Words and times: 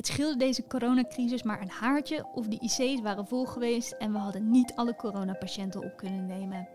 Het 0.00 0.08
scheelde 0.08 0.36
deze 0.36 0.66
coronacrisis 0.66 1.42
maar 1.42 1.60
een 1.60 1.70
haartje 1.70 2.26
of 2.34 2.46
de 2.46 2.58
IC's 2.60 3.00
waren 3.00 3.26
vol 3.26 3.44
geweest 3.44 3.92
en 3.92 4.12
we 4.12 4.18
hadden 4.18 4.50
niet 4.50 4.72
alle 4.74 4.96
coronapatiënten 4.96 5.84
op 5.84 5.96
kunnen 5.96 6.26
nemen. 6.26 6.68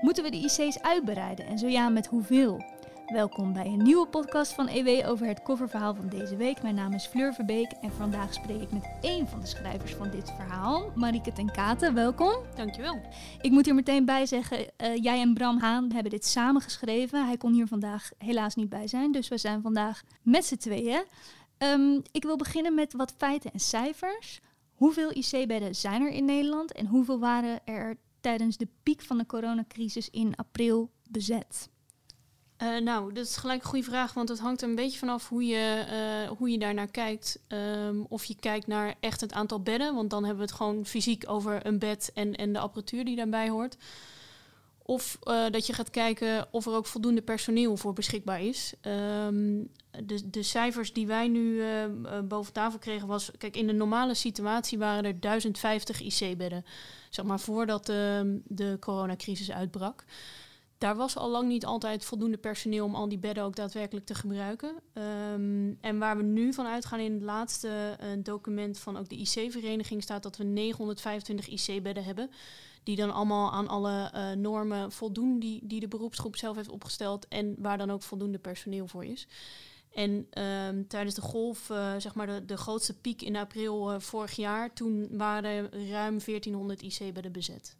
Moeten 0.00 0.24
we 0.24 0.30
de 0.30 0.36
IC's 0.36 0.78
uitbreiden 0.78 1.46
en 1.46 1.58
zo 1.58 1.66
ja, 1.66 1.88
met 1.88 2.06
hoeveel? 2.06 2.62
Welkom 3.06 3.52
bij 3.52 3.66
een 3.66 3.82
nieuwe 3.82 4.06
podcast 4.06 4.52
van 4.52 4.68
EW 4.68 5.08
over 5.08 5.26
het 5.26 5.42
coververhaal 5.42 5.94
van 5.94 6.08
deze 6.08 6.36
week. 6.36 6.62
Mijn 6.62 6.74
naam 6.74 6.92
is 6.92 7.06
Fleur 7.06 7.34
Verbeek 7.34 7.72
en 7.80 7.92
vandaag 7.92 8.34
spreek 8.34 8.62
ik 8.62 8.72
met 8.72 8.90
één 9.00 9.28
van 9.28 9.40
de 9.40 9.46
schrijvers 9.46 9.94
van 9.94 10.10
dit 10.10 10.32
verhaal, 10.36 10.92
Marieke 10.94 11.32
ten 11.32 11.52
Katen. 11.52 11.94
Welkom. 11.94 12.34
Dankjewel. 12.54 13.00
Ik 13.40 13.50
moet 13.50 13.64
hier 13.64 13.74
meteen 13.74 14.04
bij 14.04 14.26
zeggen, 14.26 14.58
uh, 14.58 14.96
jij 14.96 15.20
en 15.20 15.34
Bram 15.34 15.58
Haan 15.58 15.92
hebben 15.92 16.10
dit 16.10 16.26
samen 16.26 16.62
geschreven. 16.62 17.26
Hij 17.26 17.36
kon 17.36 17.52
hier 17.52 17.66
vandaag 17.66 18.10
helaas 18.18 18.54
niet 18.54 18.68
bij 18.68 18.88
zijn, 18.88 19.12
dus 19.12 19.28
we 19.28 19.38
zijn 19.38 19.62
vandaag 19.62 20.02
met 20.22 20.44
z'n 20.44 20.56
tweeën. 20.56 21.02
Um, 21.62 22.02
ik 22.12 22.22
wil 22.22 22.36
beginnen 22.36 22.74
met 22.74 22.92
wat 22.92 23.14
feiten 23.16 23.52
en 23.52 23.60
cijfers. 23.60 24.40
Hoeveel 24.74 25.10
IC-bedden 25.16 25.74
zijn 25.74 26.02
er 26.02 26.10
in 26.10 26.24
Nederland 26.24 26.72
en 26.72 26.86
hoeveel 26.86 27.18
waren 27.18 27.66
er 27.66 27.96
tijdens 28.20 28.56
de 28.56 28.68
piek 28.82 29.02
van 29.02 29.18
de 29.18 29.26
coronacrisis 29.26 30.10
in 30.10 30.36
april 30.36 30.90
bezet? 31.10 31.68
Uh, 32.62 32.78
nou, 32.78 33.12
dat 33.12 33.26
is 33.26 33.36
gelijk 33.36 33.62
een 33.62 33.68
goede 33.68 33.84
vraag, 33.84 34.14
want 34.14 34.28
het 34.28 34.38
hangt 34.38 34.62
een 34.62 34.74
beetje 34.74 34.98
vanaf 34.98 35.28
hoe 35.28 35.46
je, 35.46 35.86
uh, 35.90 36.36
hoe 36.36 36.50
je 36.50 36.58
daarnaar 36.58 36.90
kijkt. 36.90 37.40
Um, 37.48 38.06
of 38.08 38.24
je 38.24 38.36
kijkt 38.40 38.66
naar 38.66 38.94
echt 39.00 39.20
het 39.20 39.32
aantal 39.32 39.60
bedden, 39.60 39.94
want 39.94 40.10
dan 40.10 40.24
hebben 40.24 40.44
we 40.44 40.50
het 40.50 40.58
gewoon 40.60 40.86
fysiek 40.86 41.24
over 41.26 41.66
een 41.66 41.78
bed 41.78 42.10
en, 42.14 42.34
en 42.34 42.52
de 42.52 42.58
apparatuur 42.58 43.04
die 43.04 43.16
daarbij 43.16 43.48
hoort. 43.48 43.76
Of 44.82 45.18
uh, 45.24 45.50
dat 45.50 45.66
je 45.66 45.72
gaat 45.72 45.90
kijken 45.90 46.48
of 46.50 46.66
er 46.66 46.72
ook 46.72 46.86
voldoende 46.86 47.22
personeel 47.22 47.76
voor 47.76 47.92
beschikbaar 47.92 48.42
is. 48.42 48.74
Um, 49.26 49.70
de, 50.04 50.30
de 50.30 50.42
cijfers 50.42 50.92
die 50.92 51.06
wij 51.06 51.28
nu 51.28 51.62
boven 52.24 52.52
tafel 52.52 52.78
kregen 52.78 53.08
was... 53.08 53.30
Kijk, 53.38 53.56
in 53.56 53.66
de 53.66 53.72
normale 53.72 54.14
situatie 54.14 54.78
waren 54.78 55.04
er 55.04 55.20
1050 55.20 56.00
IC-bedden. 56.00 56.64
Zeg 57.10 57.24
maar 57.24 57.40
voordat 57.40 57.86
de, 57.86 58.40
de 58.44 58.76
coronacrisis 58.80 59.50
uitbrak 59.50 60.04
daar 60.80 60.96
was 60.96 61.16
al 61.16 61.30
lang 61.30 61.48
niet 61.48 61.64
altijd 61.64 62.04
voldoende 62.04 62.36
personeel 62.38 62.84
om 62.84 62.94
al 62.94 63.08
die 63.08 63.18
bedden 63.18 63.44
ook 63.44 63.56
daadwerkelijk 63.56 64.06
te 64.06 64.14
gebruiken. 64.14 64.74
Um, 65.32 65.78
en 65.80 65.98
waar 65.98 66.16
we 66.16 66.22
nu 66.22 66.52
van 66.52 66.66
uitgaan 66.66 66.98
in 66.98 67.12
het 67.12 67.22
laatste 67.22 67.68
uh, 67.68 68.06
document 68.22 68.78
van 68.78 68.96
ook 68.96 69.08
de 69.08 69.16
IC-vereniging 69.16 70.02
staat 70.02 70.22
dat 70.22 70.36
we 70.36 70.44
925 70.44 71.48
IC-bedden 71.48 72.04
hebben. 72.04 72.30
Die 72.82 72.96
dan 72.96 73.12
allemaal 73.12 73.52
aan 73.52 73.68
alle 73.68 74.10
normen 74.36 74.92
voldoen 74.92 75.38
die, 75.38 75.60
die 75.62 75.80
de 75.80 75.88
beroepsgroep 75.88 76.36
zelf 76.36 76.56
heeft 76.56 76.68
opgesteld 76.68 77.28
en 77.28 77.54
waar 77.58 77.78
dan 77.78 77.90
ook 77.90 78.02
voldoende 78.02 78.38
personeel 78.38 78.86
voor 78.86 79.04
is. 79.04 79.26
En 79.94 80.10
um, 80.10 80.88
tijdens 80.88 81.14
de 81.14 81.20
golf, 81.20 81.70
uh, 81.70 81.94
zeg 81.98 82.14
maar 82.14 82.26
de, 82.26 82.44
de 82.44 82.56
grootste 82.56 82.98
piek 82.98 83.22
in 83.22 83.36
april 83.36 84.00
vorig 84.00 84.32
jaar, 84.32 84.72
toen 84.72 85.08
waren 85.10 85.88
ruim 85.90 86.18
1400 86.24 86.82
IC-bedden 86.82 87.32
bezet. 87.32 87.76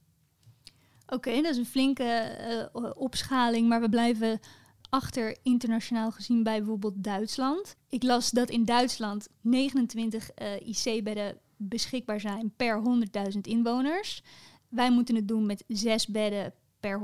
Oké, 1.06 1.34
dat 1.34 1.52
is 1.52 1.56
een 1.56 1.66
flinke 1.66 2.36
uh, 2.74 2.90
opschaling, 2.94 3.68
maar 3.68 3.80
we 3.80 3.88
blijven 3.88 4.40
achter 4.90 5.36
internationaal 5.42 6.10
gezien 6.10 6.42
bij 6.42 6.58
bijvoorbeeld 6.58 7.04
Duitsland. 7.04 7.76
Ik 7.88 8.02
las 8.02 8.30
dat 8.30 8.50
in 8.50 8.64
Duitsland 8.64 9.28
29 9.40 10.30
uh, 10.42 10.60
IC-bedden 10.60 11.38
beschikbaar 11.56 12.20
zijn 12.20 12.52
per 12.56 12.82
100.000 13.32 13.40
inwoners. 13.40 14.22
Wij 14.68 14.90
moeten 14.90 15.14
het 15.14 15.28
doen 15.28 15.46
met 15.46 15.64
6 15.68 16.06
bedden 16.06 16.54
per 16.80 17.00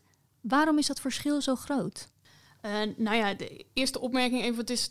100.000. 0.00 0.02
Waarom 0.40 0.78
is 0.78 0.86
dat 0.86 1.00
verschil 1.00 1.40
zo 1.40 1.54
groot? 1.54 2.08
Uh, 2.66 2.72
nou 2.96 3.16
ja, 3.16 3.34
de 3.34 3.64
eerste 3.72 4.00
opmerking 4.00 4.42
even. 4.42 4.56
Het 4.56 4.70
is, 4.70 4.90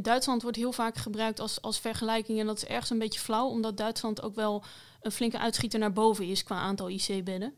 Duitsland 0.00 0.42
wordt 0.42 0.56
heel 0.56 0.72
vaak 0.72 0.96
gebruikt 0.96 1.40
als, 1.40 1.62
als 1.62 1.78
vergelijking. 1.78 2.40
En 2.40 2.46
dat 2.46 2.56
is 2.56 2.64
ergens 2.66 2.90
een 2.90 2.98
beetje 2.98 3.20
flauw, 3.20 3.46
omdat 3.46 3.76
Duitsland 3.76 4.22
ook 4.22 4.34
wel 4.34 4.64
een 5.00 5.12
flinke 5.12 5.38
uitschieter 5.38 5.78
naar 5.78 5.92
boven 5.92 6.26
is 6.26 6.44
qua 6.44 6.56
aantal 6.56 6.88
IC-bedden. 6.88 7.54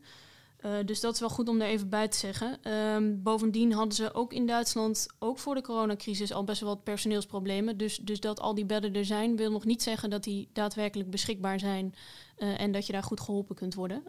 Uh, 0.65 0.71
dus 0.85 0.99
dat 0.99 1.13
is 1.13 1.19
wel 1.19 1.29
goed 1.29 1.49
om 1.49 1.61
er 1.61 1.67
even 1.67 1.89
bij 1.89 2.07
te 2.07 2.17
zeggen. 2.17 2.71
Um, 2.71 3.23
bovendien 3.23 3.73
hadden 3.73 3.93
ze 3.93 4.13
ook 4.13 4.33
in 4.33 4.45
Duitsland, 4.45 5.07
ook 5.19 5.39
voor 5.39 5.55
de 5.55 5.61
coronacrisis, 5.61 6.33
al 6.33 6.43
best 6.43 6.61
wel 6.61 6.69
wat 6.69 6.83
personeelsproblemen. 6.83 7.77
Dus, 7.77 7.97
dus 7.97 8.19
dat 8.19 8.39
al 8.39 8.55
die 8.55 8.65
bedden 8.65 8.93
er 8.93 9.05
zijn, 9.05 9.35
wil 9.35 9.51
nog 9.51 9.65
niet 9.65 9.83
zeggen 9.83 10.09
dat 10.09 10.23
die 10.23 10.49
daadwerkelijk 10.53 11.09
beschikbaar 11.09 11.59
zijn 11.59 11.95
uh, 12.37 12.61
en 12.61 12.71
dat 12.71 12.85
je 12.85 12.93
daar 12.93 13.03
goed 13.03 13.19
geholpen 13.19 13.55
kunt 13.55 13.73
worden. 13.73 14.03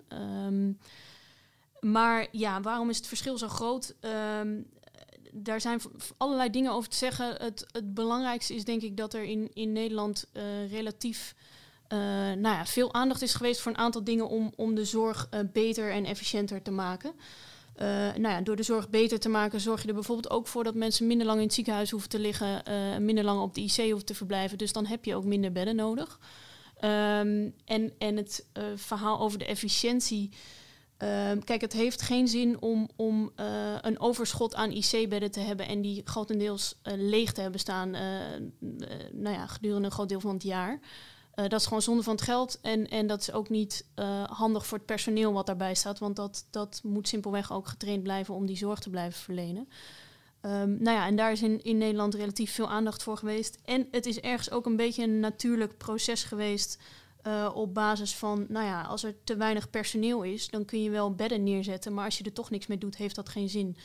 Um, 0.47 0.79
maar 1.81 2.27
ja, 2.31 2.61
waarom 2.61 2.91
is 2.91 2.97
het 2.97 3.07
verschil 3.07 3.39
zo 3.39 3.49
groot? 3.49 3.95
Um, 4.41 4.67
daar 5.33 5.61
zijn 5.61 5.81
allerlei 6.17 6.51
dingen 6.51 6.73
over 6.73 6.91
te 6.91 6.97
zeggen. 6.97 7.35
Het, 7.39 7.67
het 7.73 7.95
belangrijkste 7.95 8.55
is 8.55 8.65
denk 8.65 8.83
ik 8.83 8.97
dat 8.97 9.15
er 9.15 9.23
in, 9.23 9.51
in 9.55 9.73
Nederland 9.73 10.27
uh, 10.33 10.71
relatief 10.71 11.35
uh, 11.89 11.99
nou 11.99 12.41
ja, 12.43 12.67
veel 12.67 12.95
aandacht 12.95 13.23
is 13.23 13.35
geweest 13.35 13.61
voor 13.61 13.73
een 13.73 13.79
aantal 13.79 14.05
dingen 14.05 14.29
om, 14.29 14.53
om 14.57 14.75
de 14.75 14.85
zorg 14.85 15.29
uh, 15.31 15.41
beter 15.53 15.91
en 15.91 16.05
efficiënter 16.05 16.63
te 16.63 16.71
maken. 16.71 17.13
Nou 18.17 18.29
ja, 18.29 18.41
door 18.41 18.57
de 18.57 18.63
zorg 18.63 18.91
beter 18.91 19.21
te 19.21 19.29
maken 19.29 19.61
zorg 19.61 19.83
je 19.83 19.89
er 19.89 19.95
bijvoorbeeld 19.95 20.31
ook 20.31 20.47
voor 20.47 20.65
dat 20.65 20.75
mensen 20.75 21.07
minder 21.07 21.27
lang 21.27 21.39
in 21.39 21.45
het 21.45 21.55
ziekenhuis 21.55 21.91
hoeven 21.91 22.09
te 22.09 22.19
liggen, 22.19 22.63
minder 23.05 23.25
lang 23.25 23.41
op 23.41 23.55
de 23.55 23.61
IC 23.61 23.77
hoeven 23.77 24.05
te 24.05 24.15
verblijven. 24.15 24.59
Dus 24.59 24.73
dan 24.73 24.87
heb 24.87 25.05
je 25.05 25.15
ook 25.15 25.25
minder 25.25 25.53
bedden 25.53 25.77
nodig. 25.77 26.19
Um, 26.85 27.55
en, 27.65 27.93
en 27.99 28.17
het 28.17 28.47
verhaal 28.75 29.21
over 29.21 29.39
de 29.39 29.45
efficiëntie. 29.45 30.31
Um, 31.03 31.45
kijk, 31.45 31.61
het 31.61 31.73
heeft 31.73 32.03
geen 32.03 32.29
zin 32.29 32.61
om, 32.61 32.89
om 32.97 33.33
een 33.81 34.01
overschot 34.01 34.55
aan 34.55 34.71
IC-bedden 34.71 35.31
te 35.31 35.41
hebben 35.41 35.67
en 35.67 35.81
die 35.81 36.03
grotendeels 36.05 36.81
leeg 36.83 37.33
te 37.33 37.41
hebben 37.41 37.61
staan 37.61 37.91
nou 39.13 39.37
ja, 39.37 39.47
gedurende 39.47 39.87
een 39.87 39.93
groot 39.93 40.09
deel 40.09 40.21
van 40.21 40.35
het 40.35 40.43
jaar. 40.43 40.81
Dat 41.35 41.61
is 41.61 41.65
gewoon 41.65 41.83
zonde 41.83 42.03
van 42.03 42.15
het 42.15 42.23
geld. 42.23 42.59
En, 42.61 42.89
en 42.89 43.07
dat 43.07 43.21
is 43.21 43.33
ook 43.33 43.49
niet 43.49 43.87
handig 44.27 44.67
voor 44.67 44.79
het 44.79 44.87
personeel 44.87 45.33
wat 45.33 45.47
daarbij 45.47 45.75
staat. 45.75 45.99
Want 45.99 46.17
dat, 46.17 46.47
dat 46.51 46.81
moet 46.85 47.09
simpelweg 47.09 47.53
ook 47.53 47.69
getraind 47.69 48.03
blijven 48.03 48.35
om 48.35 48.47
die 48.47 48.57
zorg 48.57 48.79
te 48.79 48.91
blijven 48.91 49.21
verlenen. 49.21 49.69
Um, 50.43 50.83
nou 50.83 50.97
ja, 50.97 51.07
en 51.07 51.17
daar 51.17 51.33
is 51.33 51.43
in, 51.43 51.63
in 51.63 51.79
Nederland 51.79 52.15
relatief 52.15 52.53
veel 52.53 52.69
aandacht 52.69 53.03
voor 53.03 53.17
geweest. 53.17 53.59
En 53.65 53.89
het 53.91 54.07
is 54.07 54.21
ergens 54.21 54.51
ook 54.51 54.67
een 54.67 54.77
beetje 54.77 55.03
een 55.03 55.21
natuurlijk 55.21 55.79
proces 55.79 56.25
geweest. 56.25 56.79
Uh, 57.27 57.51
op 57.55 57.75
basis 57.75 58.15
van, 58.15 58.47
nou 58.49 58.67
ja, 58.67 58.83
als 58.83 59.03
er 59.03 59.15
te 59.25 59.37
weinig 59.37 59.71
personeel 59.71 60.23
is, 60.23 60.49
dan 60.49 60.65
kun 60.65 60.83
je 60.83 60.91
wel 60.91 61.15
bedden 61.15 61.43
neerzetten. 61.43 61.95
Maar 61.95 62.05
als 62.05 62.19
je 62.19 62.25
er 62.25 62.33
toch 62.33 62.51
niks 62.51 62.67
mee 62.67 62.79
doet, 62.79 62.97
heeft 62.97 63.15
dat 63.15 63.29
geen 63.29 63.49
zin. 63.49 63.77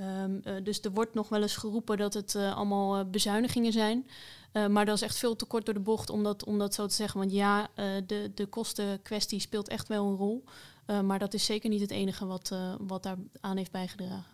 Um, 0.00 0.40
uh, 0.44 0.54
dus 0.62 0.80
er 0.80 0.90
wordt 0.92 1.14
nog 1.14 1.28
wel 1.28 1.42
eens 1.42 1.56
geroepen 1.56 1.96
dat 1.96 2.14
het 2.14 2.34
uh, 2.34 2.56
allemaal 2.56 3.04
bezuinigingen 3.04 3.72
zijn. 3.72 4.06
maar 4.70 4.84
dat 4.84 4.94
is 4.94 5.02
echt 5.02 5.18
veel 5.18 5.36
te 5.36 5.44
kort 5.44 5.64
door 5.64 5.74
de 5.74 5.80
bocht 5.80 6.10
om 6.10 6.22
dat, 6.22 6.44
om 6.44 6.58
dat 6.58 6.74
zo 6.74 6.86
te 6.86 6.94
zeggen. 6.94 7.20
Want 7.20 7.32
ja, 7.32 7.68
de, 8.06 8.30
de 8.34 8.46
kostenkwestie 8.46 9.40
speelt 9.40 9.68
echt 9.68 9.88
wel 9.88 10.06
een 10.06 10.16
rol. 10.16 10.44
maar 11.02 11.18
dat 11.18 11.34
is 11.34 11.44
zeker 11.44 11.70
niet 11.70 11.80
het 11.80 11.90
enige 11.90 12.26
wat, 12.26 12.54
wat 12.78 13.02
daar 13.02 13.16
aan 13.40 13.56
heeft 13.56 13.72
bijgedragen. 13.72 14.33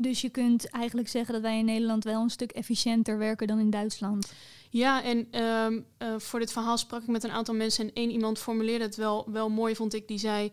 Dus 0.00 0.20
je 0.20 0.28
kunt 0.28 0.70
eigenlijk 0.70 1.08
zeggen 1.08 1.32
dat 1.32 1.42
wij 1.42 1.58
in 1.58 1.64
Nederland 1.64 2.04
wel 2.04 2.22
een 2.22 2.30
stuk 2.30 2.50
efficiënter 2.50 3.18
werken 3.18 3.46
dan 3.46 3.58
in 3.58 3.70
Duitsland. 3.70 4.32
Ja, 4.70 5.02
en 5.02 5.42
um, 5.42 5.86
voor 6.18 6.38
dit 6.38 6.52
verhaal 6.52 6.78
sprak 6.78 7.02
ik 7.02 7.08
met 7.08 7.24
een 7.24 7.30
aantal 7.30 7.54
mensen 7.54 7.84
en 7.84 7.94
één 7.94 8.10
iemand 8.10 8.38
formuleerde 8.38 8.84
het 8.84 8.96
wel, 8.96 9.30
wel 9.30 9.48
mooi, 9.48 9.74
vond 9.74 9.94
ik. 9.94 10.08
Die 10.08 10.18
zei, 10.18 10.50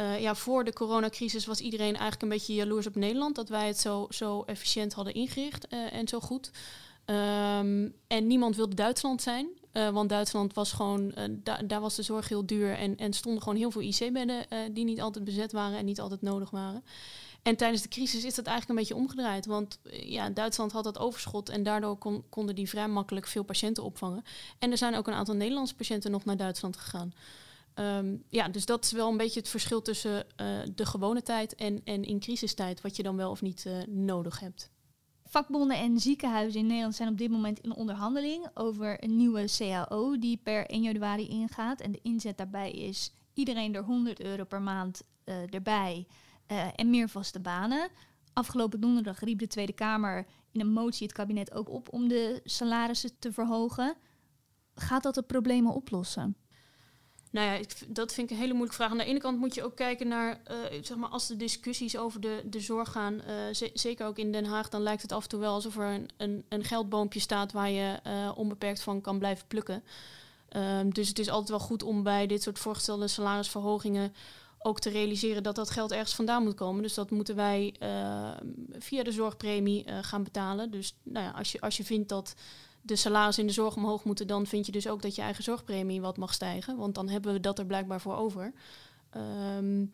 uh, 0.00 0.20
ja, 0.20 0.34
voor 0.34 0.64
de 0.64 0.72
coronacrisis 0.72 1.46
was 1.46 1.60
iedereen 1.60 1.92
eigenlijk 1.92 2.22
een 2.22 2.28
beetje 2.28 2.54
jaloers 2.54 2.86
op 2.86 2.94
Nederland. 2.94 3.36
Dat 3.36 3.48
wij 3.48 3.66
het 3.66 3.78
zo, 3.78 4.06
zo 4.10 4.42
efficiënt 4.42 4.92
hadden 4.92 5.14
ingericht 5.14 5.66
uh, 5.72 5.92
en 5.92 6.08
zo 6.08 6.20
goed. 6.20 6.50
Um, 7.06 7.94
en 8.06 8.26
niemand 8.26 8.56
wilde 8.56 8.74
Duitsland 8.74 9.22
zijn. 9.22 9.48
Want 9.92 10.08
Duitsland 10.08 10.54
was 10.54 10.72
gewoon, 10.72 11.14
da 11.42 11.56
daar 11.56 11.80
was 11.80 11.94
de 11.94 12.02
zorg 12.02 12.28
heel 12.28 12.46
duur. 12.46 12.74
En, 12.74 12.96
en 12.96 13.12
stonden 13.12 13.42
gewoon 13.42 13.58
heel 13.58 13.70
veel 13.70 13.80
IC-bedden 13.80 14.46
die 14.72 14.84
niet 14.84 15.00
altijd 15.00 15.24
bezet 15.24 15.52
waren 15.52 15.78
en 15.78 15.84
niet 15.84 16.00
altijd 16.00 16.22
nodig 16.22 16.50
waren. 16.50 16.84
En 17.48 17.56
tijdens 17.56 17.82
de 17.82 17.88
crisis 17.88 18.24
is 18.24 18.34
dat 18.34 18.46
eigenlijk 18.46 18.68
een 18.68 18.86
beetje 18.86 19.02
omgedraaid. 19.02 19.46
Want 19.46 19.80
ja, 19.90 20.30
Duitsland 20.30 20.72
had 20.72 20.84
dat 20.84 20.98
overschot 20.98 21.48
en 21.48 21.62
daardoor 21.62 21.96
kon, 21.96 22.24
konden 22.28 22.54
die 22.54 22.68
vrij 22.68 22.88
makkelijk 22.88 23.26
veel 23.26 23.42
patiënten 23.42 23.84
opvangen. 23.84 24.22
En 24.58 24.70
er 24.70 24.78
zijn 24.78 24.94
ook 24.94 25.06
een 25.06 25.14
aantal 25.14 25.34
Nederlandse 25.34 25.74
patiënten 25.74 26.10
nog 26.10 26.24
naar 26.24 26.36
Duitsland 26.36 26.76
gegaan. 26.76 27.12
Um, 27.74 28.24
ja, 28.28 28.48
dus 28.48 28.66
dat 28.66 28.84
is 28.84 28.92
wel 28.92 29.10
een 29.10 29.16
beetje 29.16 29.40
het 29.40 29.48
verschil 29.48 29.82
tussen 29.82 30.26
uh, 30.40 30.46
de 30.74 30.86
gewone 30.86 31.22
tijd 31.22 31.54
en, 31.54 31.80
en 31.84 32.04
in 32.04 32.20
crisistijd, 32.20 32.80
wat 32.80 32.96
je 32.96 33.02
dan 33.02 33.16
wel 33.16 33.30
of 33.30 33.42
niet 33.42 33.64
uh, 33.66 33.76
nodig 33.86 34.40
hebt. 34.40 34.70
Vakbonden 35.24 35.76
en 35.76 36.00
ziekenhuizen 36.00 36.60
in 36.60 36.66
Nederland 36.66 36.94
zijn 36.94 37.08
op 37.08 37.18
dit 37.18 37.30
moment 37.30 37.60
in 37.60 37.74
onderhandeling 37.74 38.46
over 38.54 39.04
een 39.04 39.16
nieuwe 39.16 39.44
CAO 39.56 40.18
die 40.18 40.40
per 40.42 40.66
1 40.66 40.82
januari 40.82 41.28
ingaat. 41.28 41.80
En 41.80 41.92
de 41.92 42.00
inzet 42.02 42.36
daarbij 42.36 42.70
is 42.70 43.12
iedereen 43.34 43.74
er 43.74 43.82
100 43.82 44.20
euro 44.20 44.44
per 44.44 44.62
maand 44.62 45.02
uh, 45.24 45.54
erbij 45.54 46.06
en 46.74 46.90
meer 46.90 47.08
vaste 47.08 47.40
banen. 47.40 47.88
Afgelopen 48.32 48.80
donderdag 48.80 49.20
riep 49.20 49.38
de 49.38 49.46
Tweede 49.46 49.72
Kamer 49.72 50.26
in 50.52 50.60
een 50.60 50.72
motie 50.72 51.06
het 51.06 51.16
kabinet 51.16 51.52
ook 51.52 51.70
op 51.70 51.92
om 51.92 52.08
de 52.08 52.40
salarissen 52.44 53.18
te 53.18 53.32
verhogen. 53.32 53.94
Gaat 54.74 55.02
dat 55.02 55.14
de 55.14 55.22
problemen 55.22 55.72
oplossen? 55.72 56.36
Nou 57.30 57.46
ja, 57.46 57.64
dat 57.88 58.14
vind 58.14 58.30
ik 58.30 58.36
een 58.36 58.42
hele 58.42 58.52
moeilijke 58.52 58.76
vraag. 58.76 58.90
Aan 58.90 58.98
de 58.98 59.04
ene 59.04 59.18
kant 59.18 59.38
moet 59.38 59.54
je 59.54 59.64
ook 59.64 59.76
kijken 59.76 60.08
naar, 60.08 60.40
uh, 60.50 60.82
zeg 60.82 60.96
maar, 60.96 61.08
als 61.08 61.26
de 61.26 61.36
discussies 61.36 61.96
over 61.96 62.20
de, 62.20 62.42
de 62.44 62.60
zorg 62.60 62.92
gaan, 62.92 63.14
uh, 63.14 63.70
zeker 63.74 64.06
ook 64.06 64.18
in 64.18 64.32
Den 64.32 64.44
Haag, 64.44 64.68
dan 64.68 64.82
lijkt 64.82 65.02
het 65.02 65.12
af 65.12 65.22
en 65.22 65.28
toe 65.28 65.40
wel 65.40 65.54
alsof 65.54 65.76
er 65.76 65.86
een, 65.86 66.08
een, 66.16 66.44
een 66.48 66.64
geldboompje 66.64 67.20
staat 67.20 67.52
waar 67.52 67.70
je 67.70 68.00
onbeperkt 68.34 68.82
van 68.82 69.00
kan 69.00 69.18
blijven 69.18 69.46
plukken. 69.46 69.82
Um, 70.56 70.92
dus 70.94 71.08
het 71.08 71.18
is 71.18 71.28
altijd 71.28 71.48
wel 71.48 71.58
goed 71.58 71.82
om 71.82 72.02
bij 72.02 72.26
dit 72.26 72.42
soort 72.42 72.58
voorgestelde 72.58 73.08
salarisverhogingen 73.08 74.14
ook 74.58 74.80
te 74.80 74.90
realiseren 74.90 75.42
dat 75.42 75.54
dat 75.54 75.70
geld 75.70 75.92
ergens 75.92 76.14
vandaan 76.14 76.42
moet 76.42 76.54
komen. 76.54 76.82
Dus 76.82 76.94
dat 76.94 77.10
moeten 77.10 77.36
wij 77.36 77.74
via 78.78 79.02
de 79.02 79.12
zorgpremie 79.12 79.84
gaan 80.02 80.22
betalen. 80.22 80.70
Dus 80.70 80.96
nou 81.02 81.24
ja, 81.24 81.30
als, 81.30 81.52
je, 81.52 81.60
als 81.60 81.76
je 81.76 81.84
vindt 81.84 82.08
dat 82.08 82.34
de 82.82 82.96
salaris 82.96 83.38
in 83.38 83.46
de 83.46 83.52
zorg 83.52 83.76
omhoog 83.76 84.04
moeten, 84.04 84.26
dan 84.26 84.46
vind 84.46 84.66
je 84.66 84.72
dus 84.72 84.88
ook 84.88 85.02
dat 85.02 85.14
je 85.14 85.22
eigen 85.22 85.44
zorgpremie 85.44 86.00
wat 86.00 86.16
mag 86.16 86.32
stijgen. 86.32 86.76
Want 86.76 86.94
dan 86.94 87.08
hebben 87.08 87.32
we 87.32 87.40
dat 87.40 87.58
er 87.58 87.66
blijkbaar 87.66 88.00
voor 88.00 88.16
over. 88.16 88.52
Um, 89.56 89.92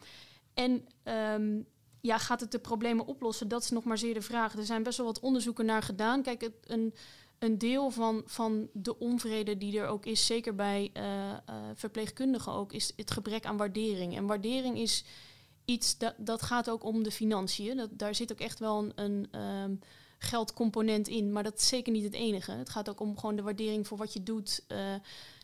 en 0.54 0.88
um, 1.04 1.66
ja, 2.00 2.18
gaat 2.18 2.40
het 2.40 2.50
de 2.50 2.58
problemen 2.58 3.06
oplossen? 3.06 3.48
Dat 3.48 3.62
is 3.62 3.70
nog 3.70 3.84
maar 3.84 3.98
zeer 3.98 4.14
de 4.14 4.22
vraag. 4.22 4.56
Er 4.56 4.64
zijn 4.64 4.82
best 4.82 4.96
wel 4.96 5.06
wat 5.06 5.20
onderzoeken 5.20 5.64
naar 5.64 5.82
gedaan. 5.82 6.22
Kijk, 6.22 6.50
een, 6.64 6.94
een 7.44 7.58
deel 7.58 7.90
van, 7.90 8.22
van 8.26 8.68
de 8.72 8.98
onvrede 8.98 9.58
die 9.58 9.78
er 9.78 9.86
ook 9.86 10.06
is, 10.06 10.26
zeker 10.26 10.54
bij 10.54 10.90
uh, 10.96 11.02
uh, 11.04 11.36
verpleegkundigen 11.74 12.52
ook, 12.52 12.72
is 12.72 12.92
het 12.96 13.10
gebrek 13.10 13.44
aan 13.44 13.56
waardering. 13.56 14.16
En 14.16 14.26
waardering 14.26 14.78
is 14.78 15.04
iets 15.64 15.98
dat, 15.98 16.14
dat 16.18 16.42
gaat 16.42 16.70
ook 16.70 16.84
om 16.84 17.02
de 17.02 17.10
financiën. 17.10 17.76
Dat, 17.76 17.90
daar 17.92 18.14
zit 18.14 18.32
ook 18.32 18.40
echt 18.40 18.58
wel 18.58 18.78
een. 18.78 18.92
een 18.96 19.40
um, 19.40 19.80
geldcomponent 20.18 21.08
in. 21.08 21.32
Maar 21.32 21.42
dat 21.42 21.58
is 21.58 21.68
zeker 21.68 21.92
niet 21.92 22.04
het 22.04 22.14
enige. 22.14 22.52
Het 22.52 22.68
gaat 22.68 22.88
ook 22.88 23.00
om 23.00 23.18
gewoon 23.18 23.36
de 23.36 23.42
waardering 23.42 23.86
voor 23.86 23.98
wat 23.98 24.12
je 24.12 24.22
doet. 24.22 24.64
Uh, 24.68 24.78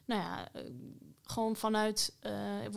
nou 0.05 0.21
ja, 0.21 0.49
gewoon 1.23 1.57
vanuit 1.57 2.15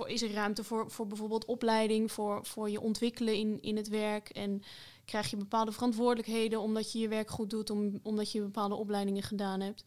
is 0.06 0.22
er 0.22 0.31
ruimte 0.31 0.64
voor, 0.64 0.92
voor 0.92 1.08
bijvoorbeeld 1.08 1.46
opleiding, 1.46 2.12
voor, 2.12 2.46
voor 2.46 2.70
je 2.70 2.81
ontwikkelen 2.81 3.36
in, 3.36 3.62
in 3.62 3.78
het 3.78 3.88
werk. 3.88 4.30
En 4.30 4.64
krijg 5.05 5.29
je 5.29 5.38
bepaalde 5.38 5.71
verantwoordelijkheden 5.71 6.61
omdat 6.61 6.91
je 6.91 7.00
je 7.00 7.07
werk 7.07 7.29
goed 7.29 7.50
doet, 7.50 7.69
om, 7.69 8.00
omdat 8.03 8.31
je 8.31 8.41
bepaalde 8.41 8.75
opleidingen 8.75 9.23
gedaan 9.23 9.59
hebt. 9.59 9.83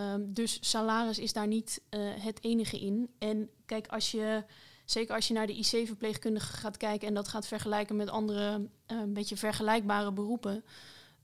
Um, 0.00 0.34
dus 0.34 0.58
salaris 0.60 1.18
is 1.18 1.32
daar 1.32 1.46
niet 1.46 1.82
het 2.20 2.44
enige 2.44 2.80
in. 2.80 3.10
En 3.18 3.50
kijk, 3.66 3.86
als 3.86 4.10
je 4.10 4.44
zeker 4.84 5.14
als 5.14 5.28
je 5.28 5.34
naar 5.34 5.46
de 5.46 5.56
IC-verpleegkundige 5.56 6.52
gaat 6.52 6.76
kijken 6.76 7.08
en 7.08 7.14
dat 7.14 7.28
gaat 7.28 7.46
vergelijken 7.46 7.96
met 7.96 8.10
andere 8.10 8.68
een 8.86 9.12
beetje 9.12 9.36
vergelijkbare 9.36 10.12
beroepen. 10.12 10.64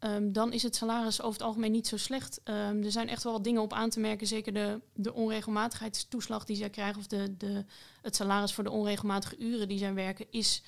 Um, 0.05 0.33
dan 0.33 0.53
is 0.53 0.63
het 0.63 0.77
salaris 0.77 1.21
over 1.21 1.33
het 1.33 1.43
algemeen 1.43 1.73
niet 1.73 1.87
zo 1.87 1.97
slecht. 1.97 2.41
Um, 2.45 2.85
er 2.85 2.91
zijn 2.91 3.09
echt 3.09 3.23
wel 3.23 3.33
wat 3.33 3.45
dingen 3.45 3.63
op 3.63 3.73
aan 3.73 3.91
te 3.91 4.01
merken. 4.01 4.27
Zeker 4.27 4.53
de, 4.53 4.81
de 4.95 5.13
onregelmatigheidstoeslag 5.13 6.45
die 6.45 6.57
zij 6.57 6.71
krijgen, 6.71 6.99
of 6.99 7.07
de, 7.07 7.37
de, 7.37 7.65
het 8.03 8.17
salaris 8.17 8.53
voor 8.53 8.65
de 8.65 8.71
onregelmatige 8.71 9.39
uren 9.39 9.69
die 9.69 9.79
zij 9.79 9.95
werken, 9.95 10.27
is 10.31 10.63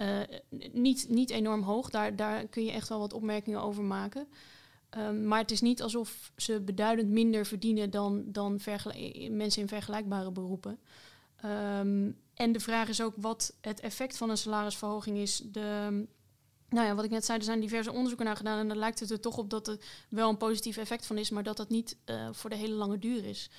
uh, 0.00 0.20
niet, 0.72 1.06
niet 1.08 1.30
enorm 1.30 1.62
hoog. 1.62 1.90
Daar, 1.90 2.16
daar 2.16 2.46
kun 2.46 2.64
je 2.64 2.72
echt 2.72 2.88
wel 2.88 2.98
wat 2.98 3.12
opmerkingen 3.12 3.62
over 3.62 3.82
maken. 3.82 4.28
Um, 4.98 5.26
maar 5.26 5.38
het 5.38 5.50
is 5.50 5.60
niet 5.60 5.82
alsof 5.82 6.32
ze 6.36 6.60
beduidend 6.60 7.08
minder 7.08 7.46
verdienen 7.46 7.90
dan, 7.90 8.24
dan 8.26 8.60
mensen 9.30 9.62
in 9.62 9.68
vergelijkbare 9.68 10.30
beroepen. 10.30 10.78
en 12.34 12.52
de 12.52 12.60
vraag 12.60 12.88
is 12.88 13.00
ook 13.00 13.14
wat 13.16 13.54
het 13.60 13.80
effect 13.80 14.16
van 14.16 14.30
een 14.30 14.36
salarisverhoging 14.36 15.18
is. 15.18 15.42
De, 15.44 16.06
nou 16.68 16.86
ja, 16.86 16.94
wat 16.94 17.04
ik 17.04 17.10
net 17.10 17.24
zei, 17.24 17.38
er 17.38 17.44
zijn 17.44 17.60
diverse 17.60 17.90
onderzoeken 17.92 18.26
naar 18.26 18.36
gedaan 18.36 18.58
en 18.58 18.68
dan 18.68 18.76
lijkt 18.76 19.00
het 19.00 19.10
er 19.10 19.20
toch 19.20 19.38
op 19.38 19.50
dat 19.50 19.68
er 19.68 19.78
wel 20.08 20.28
een 20.28 20.36
positief 20.36 20.76
effect 20.76 21.06
van 21.06 21.18
is, 21.18 21.30
maar 21.30 21.42
dat 21.42 21.56
dat 21.56 21.68
niet 21.68 21.96
uh, 22.06 22.28
voor 22.32 22.50
de 22.50 22.56
hele 22.56 22.74
lange 22.74 22.98
duur 22.98 23.24
is. 23.24 23.50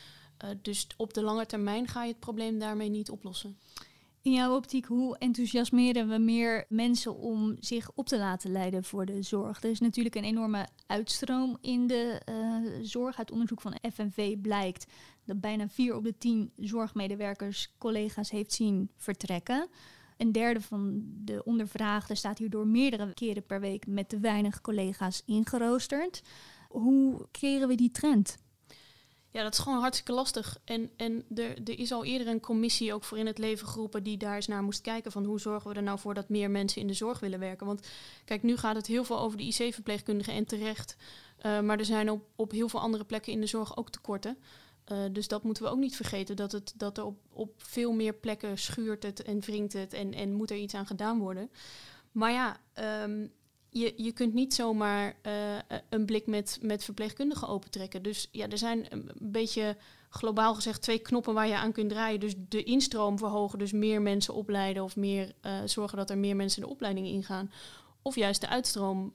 Uh, 0.43 0.49
dus 0.61 0.87
op 0.97 1.13
de 1.13 1.21
lange 1.21 1.45
termijn 1.45 1.87
ga 1.87 2.03
je 2.03 2.11
het 2.11 2.19
probleem 2.19 2.59
daarmee 2.59 2.89
niet 2.89 3.09
oplossen. 3.09 3.57
In 4.27 4.33
jouw 4.33 4.55
optiek, 4.55 4.85
hoe 4.85 5.17
enthousiasmeren 5.17 6.07
we 6.07 6.17
meer 6.17 6.65
mensen 6.69 7.15
om 7.15 7.55
zich 7.59 7.91
op 7.95 8.07
te 8.07 8.17
laten 8.17 8.51
leiden 8.51 8.83
voor 8.83 9.05
de 9.05 9.21
zorg? 9.21 9.63
Er 9.63 9.69
is 9.69 9.79
natuurlijk 9.79 10.15
een 10.15 10.23
enorme 10.23 10.67
uitstroom 10.87 11.57
in 11.61 11.87
de 11.87 12.21
uh, 12.29 12.79
zorg. 12.81 13.17
Uit 13.17 13.31
onderzoek 13.31 13.61
van 13.61 13.77
FNV 13.93 14.37
blijkt 14.41 14.85
dat 15.25 15.41
bijna 15.41 15.69
vier 15.69 15.95
op 15.95 16.03
de 16.03 16.17
tien 16.17 16.51
zorgmedewerkers 16.57 17.73
collega's 17.77 18.31
heeft 18.31 18.53
zien 18.53 18.89
vertrekken. 18.95 19.67
Een 20.17 20.31
derde 20.31 20.61
van 20.61 21.03
de 21.23 21.43
ondervraagden 21.43 22.17
staat 22.17 22.37
hierdoor 22.37 22.67
meerdere 22.67 23.13
keren 23.13 23.45
per 23.45 23.59
week 23.59 23.87
met 23.87 24.09
te 24.09 24.19
weinig 24.19 24.61
collega's 24.61 25.21
ingeroosterd. 25.25 26.21
Hoe 26.69 27.27
keren 27.31 27.67
we 27.67 27.75
die 27.75 27.91
trend? 27.91 28.37
Ja, 29.37 29.43
dat 29.43 29.53
is 29.53 29.59
gewoon 29.59 29.79
hartstikke 29.79 30.11
lastig. 30.11 30.57
En, 30.63 30.91
en 30.95 31.25
er, 31.35 31.79
is 31.79 31.91
al 31.91 32.05
eerder 32.05 32.27
een 32.27 32.39
commissie 32.39 32.93
ook 32.93 33.03
voor 33.03 33.17
in 33.17 33.25
het 33.25 33.37
leven 33.37 33.67
geroepen 33.67 34.03
die 34.03 34.17
daar 34.17 34.35
eens 34.35 34.47
naar 34.47 34.63
moest 34.63 34.81
kijken 34.81 35.11
van 35.11 35.25
hoe 35.25 35.39
zorgen 35.39 35.69
we 35.69 35.75
er 35.75 35.83
nou 35.83 35.99
voor 35.99 36.13
dat 36.13 36.29
meer 36.29 36.51
mensen 36.51 36.81
in 36.81 36.87
de 36.87 36.93
zorg 36.93 37.19
willen 37.19 37.39
werken. 37.39 37.65
Want 37.65 37.87
kijk, 38.25 38.43
nu 38.43 38.57
gaat 38.57 38.75
het 38.75 38.87
heel 38.87 39.03
veel 39.03 39.19
over 39.19 39.37
de 39.37 39.43
IC-verpleegkundigen 39.43 40.33
en 40.33 40.45
terecht. 40.45 40.95
Uh, 41.45 41.59
maar 41.59 41.79
er 41.79 41.85
zijn 41.85 42.11
op, 42.11 42.25
op 42.35 42.51
heel 42.51 42.69
veel 42.69 42.79
andere 42.79 43.03
plekken 43.03 43.31
in 43.33 43.41
de 43.41 43.47
zorg 43.47 43.77
ook 43.77 43.89
tekorten. 43.89 44.37
Uh, 44.91 44.97
dus 45.11 45.27
dat 45.27 45.43
moeten 45.43 45.63
we 45.63 45.69
ook 45.69 45.77
niet 45.77 45.95
vergeten, 45.95 46.35
dat, 46.35 46.51
het, 46.51 46.73
dat 46.75 46.97
er 46.97 47.05
op, 47.05 47.17
op 47.29 47.53
veel 47.57 47.91
meer 47.91 48.13
plekken 48.13 48.57
schuurt 48.57 49.03
het 49.03 49.23
en 49.23 49.39
wringt 49.39 49.73
het 49.73 49.93
en, 49.93 50.13
en 50.13 50.33
moet 50.33 50.51
er 50.51 50.57
iets 50.57 50.75
aan 50.75 50.87
gedaan 50.87 51.19
worden. 51.19 51.51
Maar 52.11 52.31
ja, 52.31 52.57
um, 53.03 53.31
je, 53.79 53.93
je 53.95 54.11
kunt 54.11 54.33
niet 54.33 54.53
zomaar 54.53 55.15
uh, 55.27 55.33
een 55.89 56.05
blik 56.05 56.27
met, 56.27 56.57
met 56.61 56.83
verpleegkundigen 56.83 57.47
opentrekken. 57.47 58.03
Dus 58.03 58.27
ja, 58.31 58.47
er 58.47 58.57
zijn 58.57 58.85
een 58.89 59.11
beetje 59.19 59.77
globaal 60.09 60.55
gezegd 60.55 60.81
twee 60.81 60.99
knoppen 60.99 61.33
waar 61.33 61.47
je 61.47 61.55
aan 61.55 61.71
kunt 61.71 61.89
draaien. 61.89 62.19
Dus 62.19 62.33
de 62.49 62.63
instroom 62.63 63.17
verhogen, 63.17 63.59
dus 63.59 63.71
meer 63.71 64.01
mensen 64.01 64.33
opleiden 64.33 64.83
of 64.83 64.95
meer 64.95 65.31
uh, 65.41 65.51
zorgen 65.65 65.97
dat 65.97 66.09
er 66.09 66.17
meer 66.17 66.35
mensen 66.35 66.61
de 66.61 66.67
opleiding 66.67 67.07
ingaan. 67.07 67.51
Of 68.01 68.15
juist 68.15 68.41
de 68.41 68.47
uitstroom 68.47 69.13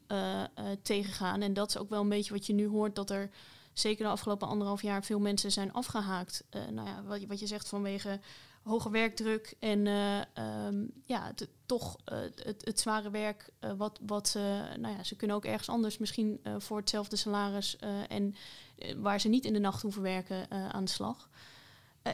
tegengaan. 0.83 1.43
En 1.43 1.55
dat 1.55 1.69
is 1.69 1.79
ook 1.79 1.89
wel 1.89 2.01
een 2.01 2.09
beetje 2.09 2.33
wat 2.33 2.47
je 2.47 2.53
nu 2.53 2.67
hoort, 2.67 2.95
dat 2.95 3.11
er 3.11 3.31
zeker 3.73 4.05
de 4.05 4.11
afgelopen 4.11 4.49
anderhalf 4.49 4.83
jaar 4.83 5.05
veel 5.05 5.19
mensen 5.19 5.53
zijn 5.53 5.73
afgehaakt. 5.73 6.45
Nou 6.71 6.89
ja, 6.89 7.03
wat, 7.03 7.25
wat 7.25 7.41
je 7.41 7.47
zegt 7.47 7.69
vanwege 7.69 8.21
hoge 8.63 8.91
werkdruk 8.91 9.55
en 9.59 9.87
um, 9.87 10.93
ja, 11.05 11.27
het, 11.27 11.49
toch 11.73 11.97
uh, 12.13 12.19
het, 12.19 12.65
het, 12.65 12.81
zware 12.81 13.11
werk. 13.11 13.51
wat, 13.77 13.99
wat 14.07 14.29
ze, 14.29 14.63
nou 14.79 14.97
ja, 14.97 15.03
ze 15.03 15.17
kunnen 15.17 15.37
ook 15.37 15.45
ergens 15.45 15.69
anders 15.69 15.99
misschien 15.99 16.41
voor 16.59 16.77
hetzelfde 16.77 17.17
salaris 17.17 17.77
en 18.09 18.35
waar 18.97 19.21
ze 19.21 19.29
niet 19.29 19.45
in 19.45 19.53
de 19.53 19.59
nacht 19.59 19.83
hoeven 19.83 20.03
werken 20.03 20.51
aan 20.51 20.85
de 20.85 20.91
slag. 20.91 21.29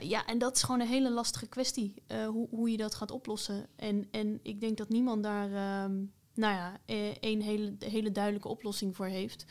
ja, 0.01 0.27
en 0.27 0.39
dat 0.39 0.57
is 0.57 0.63
gewoon 0.63 0.81
een 0.81 0.87
hele 0.87 1.11
lastige 1.11 1.47
kwestie, 1.47 2.03
hoe, 2.29 2.49
hoe 2.51 2.71
je 2.71 2.77
dat 2.77 2.95
gaat 2.95 3.11
oplossen. 3.11 3.67
En, 3.77 4.09
en 4.11 4.41
ik 4.43 4.61
denk 4.61 4.77
dat 4.77 4.89
niemand 4.89 5.23
daar, 5.23 5.53
ehm, 5.53 5.97
nou 6.35 6.55
ja, 6.55 6.81
één 7.21 7.41
hele, 7.41 7.77
hele 7.79 8.13
duidelijke 8.13 8.49
oplossing 8.49 8.97
voor 8.97 9.07
heeft. 9.07 9.45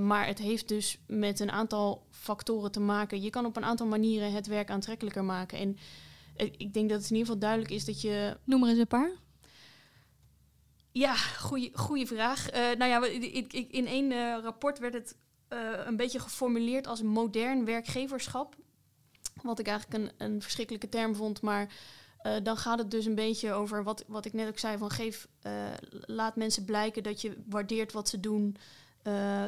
Maar 0.00 0.26
het 0.26 0.38
heeft 0.38 0.68
dus 0.68 0.98
met 1.06 1.40
een 1.40 1.50
aantal 1.50 2.06
factoren 2.10 2.72
te 2.72 2.80
maken. 2.80 3.22
Je 3.22 3.30
kan 3.30 3.46
op 3.46 3.56
een 3.56 3.64
aantal 3.64 3.86
manieren 3.86 4.32
het 4.32 4.46
werk 4.46 4.70
aantrekkelijker 4.70 5.24
maken. 5.24 5.58
En 5.58 5.76
ik 6.36 6.74
denk 6.74 6.88
dat 6.88 7.00
het 7.00 7.10
in 7.10 7.16
ieder 7.16 7.32
geval 7.32 7.38
duidelijk 7.38 7.70
is 7.70 7.84
dat 7.84 8.00
je. 8.00 8.36
Noem 8.44 8.62
er 8.62 8.68
eens 8.68 8.78
een 8.78 8.86
paar. 8.86 9.10
Ja, 10.92 11.14
goede 11.74 12.06
vraag. 12.06 12.54
Uh, 12.54 12.60
nou 12.78 12.90
ja, 12.90 13.04
ik, 13.06 13.52
ik, 13.52 13.72
in 13.72 13.86
één 13.86 14.40
rapport 14.42 14.78
werd 14.78 14.94
het 14.94 15.16
een 15.86 15.96
beetje 15.96 16.18
geformuleerd 16.18 16.86
als 16.86 17.02
modern 17.02 17.64
werkgeverschap. 17.64 18.56
Wat 19.42 19.58
ik 19.58 19.66
eigenlijk 19.66 20.02
een, 20.02 20.26
een 20.26 20.42
verschrikkelijke 20.42 20.88
term 20.88 21.14
vond, 21.14 21.40
maar. 21.40 21.72
dan 22.42 22.56
gaat 22.56 22.78
het 22.78 22.90
dus 22.90 23.04
een 23.04 23.14
beetje 23.14 23.52
over 23.52 23.82
wat, 23.82 24.04
wat 24.06 24.24
ik 24.24 24.32
net 24.32 24.48
ook 24.48 24.58
zei: 24.58 24.78
van 24.78 24.90
geef, 24.90 25.28
laat 25.90 26.36
mensen 26.36 26.64
blijken 26.64 27.02
dat 27.02 27.20
je 27.20 27.42
waardeert 27.48 27.92
wat 27.92 28.08
ze 28.08 28.20
doen. 28.20 28.56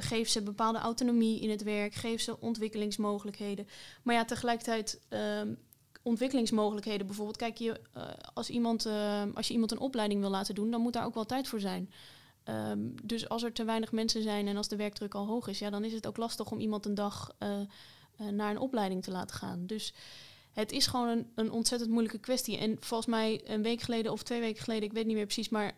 Geef 0.01 0.29
ze 0.29 0.43
bepaalde 0.43 0.79
autonomie 0.79 1.41
in 1.41 1.51
het 1.51 1.63
werk, 1.63 1.95
geef 1.95 2.21
ze 2.21 2.41
ontwikkelingsmogelijkheden. 2.41 3.69
Maar 4.03 4.15
ja, 4.15 4.25
tegelijkertijd 4.25 5.01
uh, 5.11 5.43
ontwikkelingsmogelijkheden. 6.07 7.07
Bijvoorbeeld, 7.07 7.37
kijk 7.37 7.57
je, 7.57 7.81
uh, 7.97 8.03
als, 8.35 8.51
iemand, 8.51 8.87
uh, 8.87 9.23
als 9.35 9.47
je 9.47 9.53
iemand 9.53 9.73
een 9.73 9.79
opleiding 9.79 10.21
wil 10.21 10.31
laten 10.31 10.55
doen, 10.55 10.71
dan 10.71 10.81
moet 10.81 10.93
daar 10.93 11.05
ook 11.05 11.15
wel 11.15 11.27
tijd 11.27 11.49
voor 11.49 11.61
zijn. 11.61 11.91
Um, 12.45 12.95
dus 13.03 13.29
als 13.29 13.43
er 13.43 13.53
te 13.53 13.65
weinig 13.65 13.93
mensen 13.93 14.23
zijn 14.23 14.49
en 14.49 14.57
als 14.57 14.69
de 14.69 14.77
werkdruk 14.77 15.15
al 15.15 15.27
hoog 15.27 15.49
is, 15.49 15.59
ja, 15.59 15.71
dan 15.71 15.85
is 15.85 15.93
het 15.93 16.07
ook 16.07 16.17
lastig 16.17 16.51
om 16.51 16.59
iemand 16.59 16.87
een 16.87 16.95
dag 16.95 17.37
naar 18.31 18.51
een 18.51 18.59
opleiding 18.59 19.03
te 19.03 19.11
laten 19.11 19.37
gaan. 19.37 19.67
Dus 19.67 19.95
het 20.53 20.73
is 20.73 20.87
gewoon 20.87 21.09
een, 21.09 21.31
een, 21.35 21.51
ontzettend 21.51 21.91
moeilijke 21.91 22.19
kwestie. 22.19 22.59
En 22.59 22.77
volgens 22.81 23.11
mij 23.11 23.41
een 23.45 23.63
week 23.63 23.81
geleden 23.81 24.13
of 24.13 24.23
twee 24.23 24.41
weken 24.41 24.63
geleden, 24.63 24.85
ik 24.85 24.93
weet 24.93 25.07
niet 25.07 25.17
meer 25.17 25.25
precies, 25.25 25.49
maar 25.49 25.77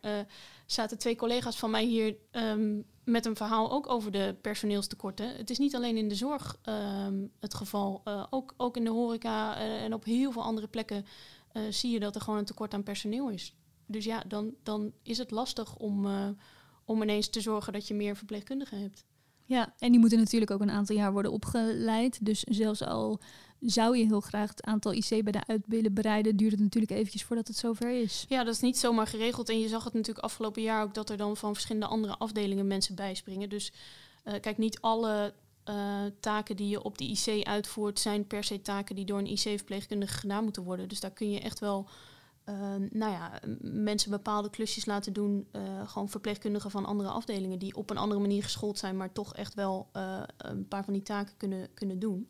zaten 0.66 0.98
twee 0.98 1.16
collega's 1.16 1.58
van 1.58 1.70
mij 1.70 1.84
hier 1.84 2.16
um, 2.32 2.84
met 3.08 3.26
een 3.26 3.36
verhaal 3.36 3.70
ook 3.70 3.88
over 3.88 4.12
de 4.12 4.36
personeelstekorten. 4.40 5.36
Het 5.36 5.50
is 5.50 5.58
niet 5.58 5.74
alleen 5.74 5.96
in 5.96 6.08
de 6.08 6.14
zorg 6.14 6.58
um, 6.68 7.30
het 7.40 7.54
geval. 7.54 8.02
Uh, 8.04 8.26
ook, 8.30 8.54
ook 8.56 8.76
in 8.76 8.84
de 8.84 8.90
horeca 8.90 9.56
uh, 9.56 9.82
en 9.82 9.94
op 9.94 10.04
heel 10.04 10.32
veel 10.32 10.42
andere 10.42 10.68
plekken 10.68 11.04
uh, 11.52 11.62
zie 11.70 11.90
je 11.90 12.00
dat 12.00 12.14
er 12.14 12.20
gewoon 12.20 12.38
een 12.38 12.44
tekort 12.44 12.74
aan 12.74 12.82
personeel 12.82 13.30
is. 13.30 13.54
Dus 13.86 14.04
ja, 14.04 14.22
dan, 14.26 14.54
dan 14.62 14.92
is 15.02 15.18
het 15.18 15.30
lastig 15.30 15.76
om, 15.76 16.06
om 16.84 17.02
ineens 17.02 17.28
te 17.28 17.40
zorgen 17.40 17.72
dat 17.72 17.88
je 17.88 17.94
meer 17.94 18.16
verpleegkundigen 18.16 18.80
hebt. 18.80 19.04
Ja, 19.44 19.74
en 19.78 19.90
die 19.90 20.00
moeten 20.00 20.18
natuurlijk 20.18 20.50
ook 20.50 20.60
een 20.60 20.70
aantal 20.70 20.96
jaar 20.96 21.12
worden 21.12 21.32
opgeleid. 21.32 22.24
Dus 22.24 22.40
zelfs 22.40 22.82
al 22.82 23.20
zou 23.60 23.96
je 23.96 24.06
heel 24.06 24.20
graag 24.20 24.48
het 24.48 24.64
aantal 24.64 24.92
IC-bedden 24.92 25.46
uit 25.46 25.62
willen 25.66 25.94
bereiden, 25.94 26.36
duurt 26.36 26.52
het 26.52 26.60
natuurlijk 26.60 26.92
eventjes 26.92 27.24
voordat 27.24 27.48
het 27.48 27.56
zover 27.56 27.90
is. 27.90 28.24
Ja, 28.28 28.44
dat 28.44 28.54
is 28.54 28.60
niet 28.60 28.78
zomaar 28.78 29.06
geregeld. 29.06 29.48
En 29.48 29.60
je 29.60 29.68
zag 29.68 29.84
het 29.84 29.92
natuurlijk 29.92 30.24
afgelopen 30.24 30.62
jaar 30.62 30.82
ook 30.82 30.94
dat 30.94 31.10
er 31.10 31.16
dan 31.16 31.36
van 31.36 31.52
verschillende 31.52 31.86
andere 31.86 32.16
afdelingen 32.16 32.66
mensen 32.66 32.94
bijspringen. 32.94 33.48
Dus 33.48 33.72
uh, 34.24 34.34
kijk, 34.40 34.58
niet 34.58 34.80
alle 34.80 35.34
uh, 35.68 35.74
taken 36.20 36.56
die 36.56 36.68
je 36.68 36.82
op 36.82 36.98
de 36.98 37.04
IC 37.04 37.46
uitvoert, 37.46 37.98
zijn 37.98 38.26
per 38.26 38.44
se 38.44 38.62
taken 38.62 38.94
die 38.94 39.04
door 39.04 39.18
een 39.18 39.30
IC-verpleegkundige 39.30 40.18
gedaan 40.18 40.44
moeten 40.44 40.62
worden. 40.62 40.88
Dus 40.88 41.00
daar 41.00 41.10
kun 41.10 41.30
je 41.30 41.40
echt 41.40 41.58
wel 41.58 41.88
uh, 42.48 42.54
nou 42.90 43.12
ja, 43.12 43.40
mensen 43.60 44.10
bepaalde 44.10 44.50
klusjes 44.50 44.86
laten 44.86 45.12
doen. 45.12 45.48
Uh, 45.52 45.88
gewoon 45.88 46.08
verpleegkundigen 46.08 46.70
van 46.70 46.84
andere 46.84 47.08
afdelingen 47.08 47.58
die 47.58 47.76
op 47.76 47.90
een 47.90 47.96
andere 47.96 48.20
manier 48.20 48.42
geschoold 48.42 48.78
zijn, 48.78 48.96
maar 48.96 49.12
toch 49.12 49.34
echt 49.34 49.54
wel 49.54 49.88
een 50.36 50.68
paar 50.68 50.84
van 50.84 50.92
die 50.92 51.02
taken 51.02 51.36
kunnen, 51.36 51.68
kunnen 51.74 51.98
doen. 51.98 52.28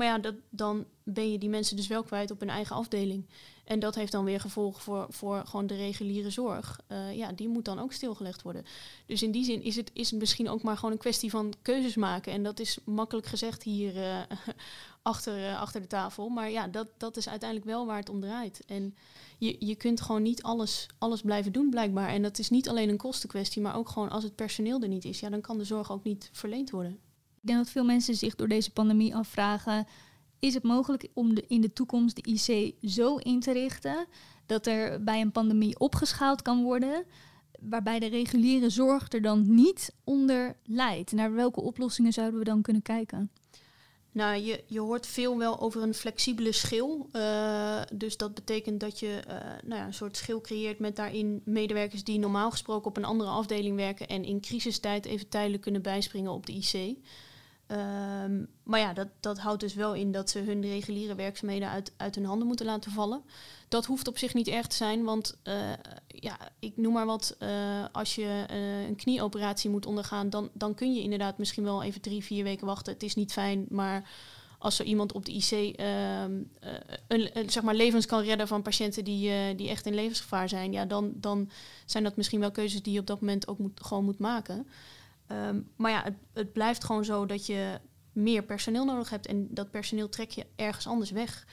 Maar 0.00 0.22
ja, 0.22 0.32
dan 0.50 0.84
ben 1.02 1.32
je 1.32 1.38
die 1.38 1.48
mensen 1.48 1.76
dus 1.76 1.86
wel 1.86 2.02
kwijt 2.02 2.30
op 2.30 2.40
hun 2.40 2.48
eigen 2.48 2.76
afdeling. 2.76 3.26
En 3.64 3.78
dat 3.80 3.94
heeft 3.94 4.12
dan 4.12 4.24
weer 4.24 4.40
gevolgen 4.40 4.82
voor, 4.82 5.06
voor 5.08 5.42
gewoon 5.46 5.66
de 5.66 5.76
reguliere 5.76 6.30
zorg. 6.30 6.80
Uh, 6.88 7.16
ja, 7.16 7.32
die 7.32 7.48
moet 7.48 7.64
dan 7.64 7.78
ook 7.78 7.92
stilgelegd 7.92 8.42
worden. 8.42 8.64
Dus 9.06 9.22
in 9.22 9.30
die 9.30 9.44
zin 9.44 9.62
is 9.62 9.76
het, 9.76 9.90
is 9.92 10.12
misschien 10.12 10.48
ook 10.48 10.62
maar 10.62 10.76
gewoon 10.76 10.92
een 10.92 10.98
kwestie 10.98 11.30
van 11.30 11.52
keuzes 11.62 11.96
maken. 11.96 12.32
En 12.32 12.42
dat 12.42 12.60
is 12.60 12.78
makkelijk 12.84 13.26
gezegd 13.26 13.62
hier 13.62 13.96
uh, 13.96 14.20
achter, 15.02 15.38
uh, 15.38 15.60
achter 15.60 15.80
de 15.80 15.86
tafel. 15.86 16.28
Maar 16.28 16.50
ja, 16.50 16.68
dat, 16.68 16.88
dat 16.96 17.16
is 17.16 17.28
uiteindelijk 17.28 17.70
wel 17.70 17.86
waar 17.86 17.98
het 17.98 18.08
om 18.08 18.20
draait. 18.20 18.64
En 18.66 18.94
je, 19.38 19.56
je 19.58 19.74
kunt 19.74 20.00
gewoon 20.00 20.22
niet 20.22 20.42
alles, 20.42 20.86
alles 20.98 21.20
blijven 21.20 21.52
doen, 21.52 21.70
blijkbaar. 21.70 22.08
En 22.08 22.22
dat 22.22 22.38
is 22.38 22.50
niet 22.50 22.68
alleen 22.68 22.88
een 22.88 22.96
kostenkwestie, 22.96 23.62
maar 23.62 23.76
ook 23.76 23.88
gewoon 23.88 24.10
als 24.10 24.24
het 24.24 24.34
personeel 24.34 24.80
er 24.80 24.88
niet 24.88 25.04
is, 25.04 25.20
ja, 25.20 25.28
dan 25.28 25.40
kan 25.40 25.58
de 25.58 25.64
zorg 25.64 25.92
ook 25.92 26.04
niet 26.04 26.30
verleend 26.32 26.70
worden. 26.70 27.09
Ik 27.40 27.46
denk 27.46 27.58
dat 27.58 27.70
veel 27.70 27.84
mensen 27.84 28.14
zich 28.14 28.34
door 28.34 28.48
deze 28.48 28.70
pandemie 28.70 29.14
afvragen: 29.14 29.86
is 30.38 30.54
het 30.54 30.62
mogelijk 30.62 31.08
om 31.14 31.36
in 31.46 31.60
de 31.60 31.72
toekomst 31.72 32.16
de 32.16 32.30
IC 32.30 32.74
zo 32.90 33.16
in 33.16 33.40
te 33.40 33.52
richten 33.52 34.06
dat 34.46 34.66
er 34.66 35.04
bij 35.04 35.20
een 35.20 35.32
pandemie 35.32 35.78
opgeschaald 35.78 36.42
kan 36.42 36.62
worden, 36.62 37.04
waarbij 37.60 37.98
de 37.98 38.06
reguliere 38.06 38.70
zorg 38.70 39.12
er 39.12 39.22
dan 39.22 39.54
niet 39.54 39.94
onder 40.04 40.56
leidt? 40.64 41.12
Naar 41.12 41.32
welke 41.32 41.60
oplossingen 41.60 42.12
zouden 42.12 42.38
we 42.38 42.44
dan 42.44 42.62
kunnen 42.62 42.82
kijken? 42.82 43.30
Nou, 44.12 44.36
je, 44.36 44.64
je 44.66 44.80
hoort 44.80 45.06
veel 45.06 45.38
wel 45.38 45.60
over 45.60 45.82
een 45.82 45.94
flexibele 45.94 46.52
schil. 46.52 47.08
Uh, 47.12 47.82
dus 47.92 48.16
dat 48.16 48.34
betekent 48.34 48.80
dat 48.80 48.98
je 48.98 49.22
uh, 49.28 49.34
nou 49.64 49.80
ja, 49.80 49.86
een 49.86 49.94
soort 49.94 50.16
schil 50.16 50.40
creëert 50.40 50.78
met 50.78 50.96
daarin 50.96 51.42
medewerkers 51.44 52.04
die 52.04 52.18
normaal 52.18 52.50
gesproken 52.50 52.86
op 52.86 52.96
een 52.96 53.04
andere 53.04 53.30
afdeling 53.30 53.76
werken 53.76 54.08
en 54.08 54.24
in 54.24 54.40
crisistijd 54.40 55.04
even 55.04 55.28
tijdelijk 55.28 55.62
kunnen 55.62 55.82
bijspringen 55.82 56.32
op 56.32 56.46
de 56.46 56.52
IC. 56.52 56.98
Um, 57.70 58.48
maar 58.62 58.80
ja, 58.80 58.92
dat, 58.92 59.08
dat 59.20 59.38
houdt 59.38 59.60
dus 59.60 59.74
wel 59.74 59.94
in 59.94 60.12
dat 60.12 60.30
ze 60.30 60.38
hun 60.38 60.60
reguliere 60.60 61.14
werkzaamheden 61.14 61.68
uit, 61.68 61.92
uit 61.96 62.14
hun 62.14 62.24
handen 62.24 62.46
moeten 62.46 62.66
laten 62.66 62.90
vallen. 62.90 63.22
Dat 63.68 63.86
hoeft 63.86 64.08
op 64.08 64.18
zich 64.18 64.34
niet 64.34 64.48
erg 64.48 64.66
te 64.66 64.76
zijn, 64.76 65.04
want 65.04 65.38
uh, 65.44 65.54
ja, 66.06 66.38
ik 66.58 66.76
noem 66.76 66.92
maar 66.92 67.06
wat, 67.06 67.36
uh, 67.38 67.48
als 67.92 68.14
je 68.14 68.46
uh, 68.50 68.86
een 68.88 68.96
knieoperatie 68.96 69.70
moet 69.70 69.86
ondergaan, 69.86 70.30
dan, 70.30 70.50
dan 70.52 70.74
kun 70.74 70.94
je 70.94 71.02
inderdaad 71.02 71.38
misschien 71.38 71.64
wel 71.64 71.82
even 71.82 72.00
drie, 72.00 72.24
vier 72.24 72.44
weken 72.44 72.66
wachten. 72.66 72.92
Het 72.92 73.02
is 73.02 73.14
niet 73.14 73.32
fijn, 73.32 73.66
maar 73.68 74.10
als 74.58 74.78
er 74.78 74.84
iemand 74.84 75.12
op 75.12 75.24
de 75.24 75.32
IC 75.32 75.76
ehm, 75.76 76.32
een, 77.08 77.50
zeg 77.50 77.62
maar 77.62 77.74
levens 77.74 78.06
kan 78.06 78.22
redden 78.22 78.48
van 78.48 78.62
patiënten 78.62 79.04
die, 79.04 79.54
die 79.54 79.68
echt 79.68 79.86
in 79.86 79.94
levensgevaar 79.94 80.48
zijn, 80.48 80.72
ja, 80.72 80.84
dan, 80.84 81.12
dan 81.14 81.50
zijn 81.84 82.04
dat 82.04 82.16
misschien 82.16 82.40
wel 82.40 82.50
keuzes 82.50 82.82
die 82.82 82.92
je 82.92 83.00
op 83.00 83.06
dat 83.06 83.20
moment 83.20 83.48
ook 83.48 83.58
gewoon 83.74 84.04
moet 84.04 84.18
maken. 84.18 84.66
Um, 85.32 85.70
maar 85.76 85.90
ja, 85.90 86.02
het, 86.02 86.14
het, 86.32 86.52
blijft 86.52 86.84
gewoon 86.84 87.04
zo 87.04 87.26
dat 87.26 87.46
je 87.46 87.80
meer 88.12 88.42
personeel 88.42 88.84
nodig 88.84 89.10
hebt. 89.10 89.26
En 89.26 89.48
dat 89.50 89.70
personeel 89.70 90.08
trek 90.08 90.30
je 90.30 90.46
ergens 90.56 90.86
anders 90.86 91.10
weg. 91.10 91.46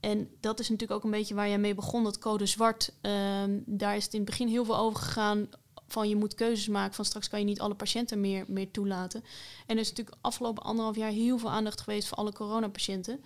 En 0.00 0.28
dat 0.40 0.60
is 0.60 0.68
natuurlijk 0.68 0.98
ook 0.98 1.04
een 1.04 1.18
beetje 1.18 1.34
waar 1.34 1.48
jij 1.48 1.58
mee 1.58 1.74
begon, 1.74 2.04
dat 2.04 2.18
code 2.18 2.46
zwart. 2.46 2.92
Um, 3.00 3.62
daar 3.66 3.96
is 3.96 4.04
het 4.04 4.12
in 4.12 4.20
het 4.20 4.28
begin 4.28 4.48
heel 4.48 4.64
veel 4.64 4.76
over 4.76 4.98
gegaan. 4.98 5.48
Van 5.86 6.08
je 6.08 6.16
moet 6.16 6.34
keuzes 6.34 6.68
maken 6.68 6.94
van 6.94 7.04
straks 7.04 7.28
kan 7.28 7.38
je 7.38 7.44
niet 7.44 7.60
alle 7.60 7.74
patiënten 7.74 8.20
meer, 8.20 8.44
meer 8.48 8.70
toelaten. 8.70 9.24
En 9.66 9.76
er 9.76 9.82
is 9.82 9.88
natuurlijk 9.88 10.16
afgelopen 10.20 10.62
anderhalf 10.62 10.96
jaar 10.96 11.10
heel 11.10 11.38
veel 11.38 11.50
aandacht 11.50 11.80
geweest 11.80 12.08
voor 12.08 12.18
alle 12.18 12.32
coronapatiënten. 12.32 13.20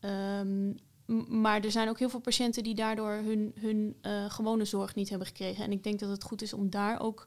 Um, 0.00 0.76
maar 1.28 1.60
er 1.60 1.70
zijn 1.70 1.88
ook 1.88 1.98
heel 1.98 2.08
veel 2.08 2.20
patiënten 2.20 2.62
die 2.62 2.74
daardoor 2.74 3.12
hun, 3.12 3.52
hun 3.60 3.96
uh, 4.02 4.30
gewone 4.30 4.64
zorg 4.64 4.94
niet 4.94 5.08
hebben 5.08 5.26
gekregen. 5.26 5.64
En 5.64 5.72
ik 5.72 5.82
denk 5.82 5.98
dat 5.98 6.10
het 6.10 6.22
goed 6.22 6.42
is 6.42 6.52
om 6.52 6.70
daar 6.70 7.00
ook 7.00 7.26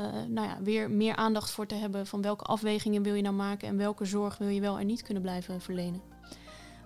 uh, 0.00 0.06
nou 0.28 0.48
ja, 0.48 0.58
weer 0.62 0.90
meer 0.90 1.16
aandacht 1.16 1.50
voor 1.50 1.66
te 1.66 1.74
hebben 1.74 2.06
van 2.06 2.22
welke 2.22 2.44
afwegingen 2.44 3.02
wil 3.02 3.14
je 3.14 3.22
nou 3.22 3.34
maken 3.34 3.68
en 3.68 3.76
welke 3.76 4.04
zorg 4.04 4.38
wil 4.38 4.48
je 4.48 4.60
wel 4.60 4.78
en 4.78 4.86
niet 4.86 5.02
kunnen 5.02 5.22
blijven 5.22 5.60
verlenen. 5.60 6.00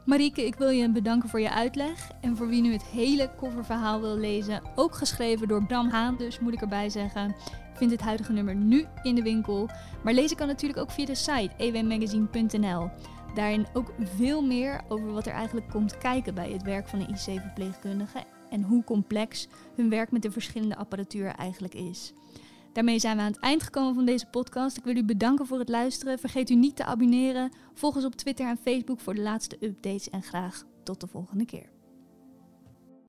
Marieke, 0.04 0.46
ik 0.46 0.54
wil 0.54 0.68
je 0.68 0.90
bedanken 0.90 1.28
voor 1.28 1.40
je 1.40 1.50
uitleg. 1.50 2.10
En 2.20 2.36
voor 2.36 2.48
wie 2.48 2.62
nu 2.62 2.72
het 2.72 2.84
hele 2.84 3.30
kofferverhaal 3.36 4.00
wil 4.00 4.16
lezen, 4.16 4.62
ook 4.74 4.94
geschreven 4.94 5.48
door 5.48 5.66
Bram 5.66 5.88
Haan, 5.88 6.16
dus 6.16 6.38
moet 6.38 6.52
ik 6.52 6.60
erbij 6.60 6.88
zeggen. 6.88 7.34
Vind 7.74 7.90
het 7.90 8.00
huidige 8.00 8.32
nummer 8.32 8.54
nu 8.54 8.86
in 9.02 9.14
de 9.14 9.22
winkel. 9.22 9.68
Maar 10.02 10.12
lezen 10.12 10.36
kan 10.36 10.46
natuurlijk 10.46 10.80
ook 10.80 10.90
via 10.90 11.06
de 11.06 11.14
site 11.14 11.50
ewmagazine.nl. 11.56 12.90
Daarin 13.34 13.66
ook 13.72 13.92
veel 13.98 14.42
meer 14.42 14.80
over 14.88 15.12
wat 15.12 15.26
er 15.26 15.32
eigenlijk 15.32 15.70
komt 15.70 15.98
kijken 15.98 16.34
bij 16.34 16.50
het 16.50 16.62
werk 16.62 16.88
van 16.88 17.00
een 17.00 17.08
IC-verpleegkundige 17.08 18.24
en 18.50 18.62
hoe 18.62 18.84
complex 18.84 19.48
hun 19.76 19.90
werk 19.90 20.10
met 20.10 20.22
de 20.22 20.30
verschillende 20.30 20.76
apparatuur 20.76 21.26
eigenlijk 21.26 21.74
is. 21.74 22.12
Daarmee 22.74 22.98
zijn 22.98 23.16
we 23.16 23.22
aan 23.22 23.32
het 23.32 23.40
eind 23.40 23.62
gekomen 23.62 23.94
van 23.94 24.04
deze 24.04 24.26
podcast. 24.26 24.76
Ik 24.76 24.84
wil 24.84 24.96
u 24.96 25.04
bedanken 25.04 25.46
voor 25.46 25.58
het 25.58 25.68
luisteren. 25.68 26.18
Vergeet 26.18 26.50
u 26.50 26.54
niet 26.54 26.76
te 26.76 26.84
abonneren. 26.84 27.52
Volg 27.74 27.94
ons 27.94 28.04
op 28.04 28.14
Twitter 28.14 28.46
en 28.46 28.58
Facebook 28.62 29.00
voor 29.00 29.14
de 29.14 29.22
laatste 29.22 29.56
updates. 29.60 30.10
En 30.10 30.22
graag 30.22 30.64
tot 30.82 31.00
de 31.00 31.06
volgende 31.06 31.44
keer. 31.44 31.73